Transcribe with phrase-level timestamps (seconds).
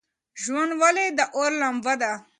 [0.43, 2.11] ژوند ولې د اور لمبه ده؟